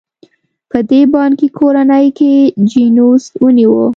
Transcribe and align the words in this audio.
په 0.71 0.77
دې 0.89 1.01
بانکي 1.13 1.47
کورنۍ 1.57 2.05
ځای 2.17 2.37
جینوس 2.69 3.23
ونیوه. 3.43 3.85